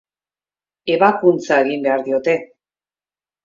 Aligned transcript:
Ebakuntza 0.93 1.61
egin 1.67 1.87
behar 1.89 2.07
diote. 2.11 2.39